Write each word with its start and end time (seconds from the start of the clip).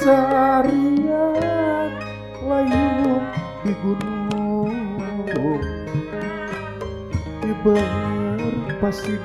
Sarian 0.00 1.92
layung 2.40 3.20
di 3.60 3.72
gunung. 3.84 4.72
Di 7.44 7.52
berpasir 7.60 9.20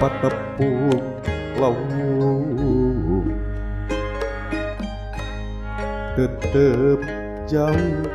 patepung 0.00 1.04
laut 1.60 3.28
tetep 6.16 7.00
jauh 7.44 8.08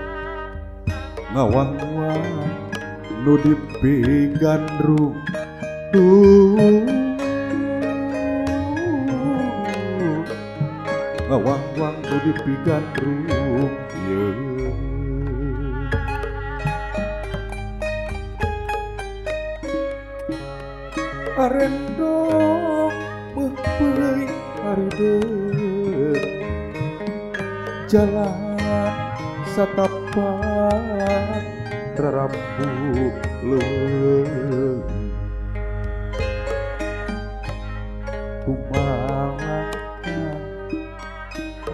ngawang-wang 1.37 2.49
nu 3.21 3.37
dipigandrung 3.45 5.21
duh 5.93 6.94
ngawang-wang 11.35 11.99
nu 11.99 12.15
dipigandrung 12.23 13.67
yeah. 14.07 14.71
arendong 21.35 22.95
meupeui 23.35 24.31
harideu 24.63 26.15
jalan 27.91 28.55
satapan 29.51 31.43
rarambu 31.99 33.11
leuweung 33.43 35.04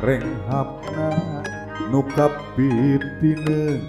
renghapna 0.02 1.08
nu 1.92 2.02
kapitineun 2.16 3.82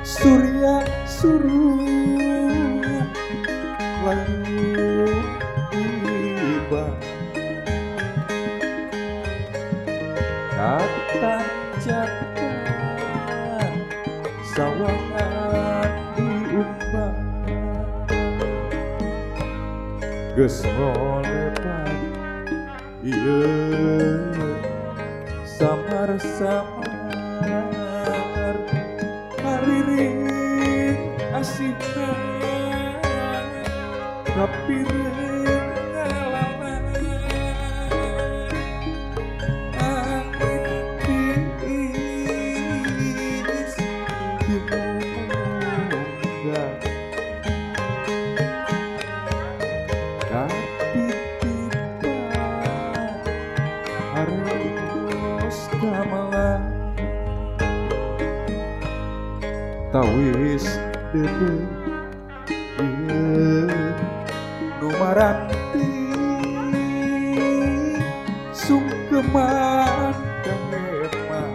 Surya 0.04 0.80
suruh 1.04 1.84
lalu 4.04 5.12
tiba. 5.72 6.86
Kata 10.56 11.36
jaga 11.84 12.53
geslepan 20.34 21.86
Iye 23.06 23.46
samar-samar 25.46 26.66
Hariring 29.44 30.26
asih 31.38 31.78
tapi 34.34 34.82
tawis 59.94 60.66
deudeung 61.14 61.70
ieu 62.82 63.70
nu 64.82 64.90
maranti 64.98 65.86
sungkeman 68.58 70.18
kanema 70.42 71.46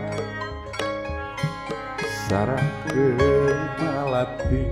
sarang 2.30 2.70
kemalati. 2.86 4.62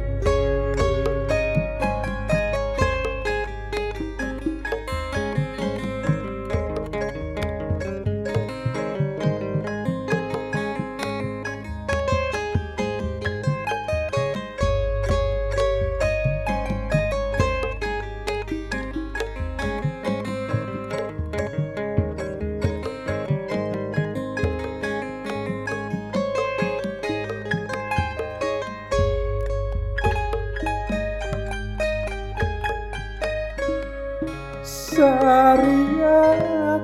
Sariak 34.97 36.81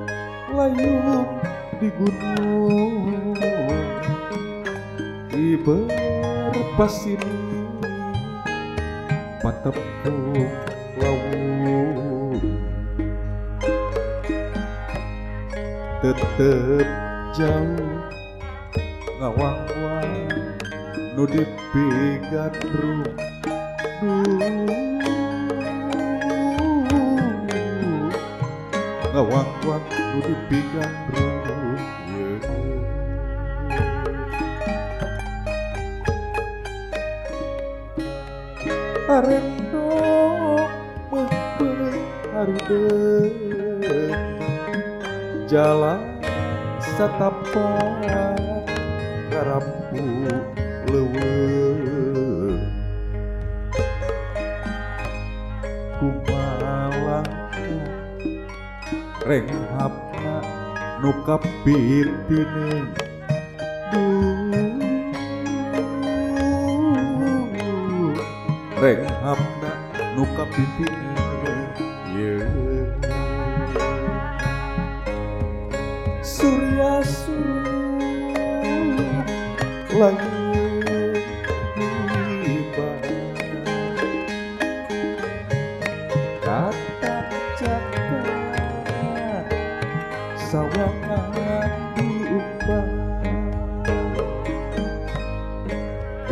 layung 0.53 1.33
di 1.81 1.89
gunung 1.97 3.09
di 5.33 5.57
berpasir 5.57 7.17
patepung 9.41 10.45
laut 11.01 12.37
tetep 16.05 16.85
jauh 17.33 17.97
ngawang-wang 19.17 20.13
nu 21.17 21.25
duh 21.25 21.49
ngawang-wang 29.13 29.85
nu 29.93 30.25
dipigandrung 30.25 31.77
yeah. 38.65 39.13
arendong 39.13 40.65
meupeui 41.13 42.01
harideu 42.33 43.29
jalan 45.45 46.01
satapan 46.97 48.41
karampu 49.29 50.01
leuweung 50.89 52.65
renghapna 59.27 60.35
nu 61.01 61.11
kapintineun 61.23 62.87
renghapna 68.81 69.71
nu 70.15 70.23
kapintineun 70.35 71.71
yeah. 72.19 72.51
surya 76.19 76.99
surya. 76.99 78.03
Lagi 79.99 80.32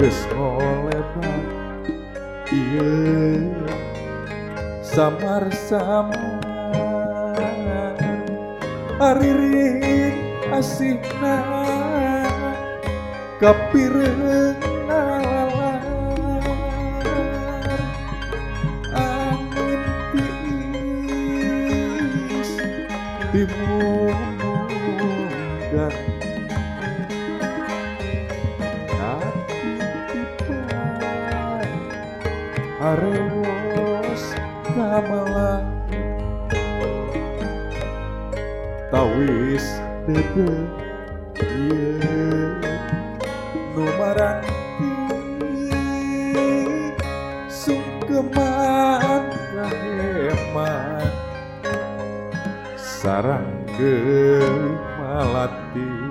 kesleban 0.02 1.54
samar-sama 4.82 6.42
Aririn 8.98 10.18
asihna. 10.50 11.38
Kapireng 13.38 14.58
arewos 32.82 34.34
kamalah 34.74 35.62
tawis 38.90 39.62
dede 40.10 40.50
yeah. 41.38 42.58
numaranti 43.78 44.90
sungkeman 47.54 49.30
kaheman 49.54 51.12
sarang 52.82 53.46
malati 54.98 56.11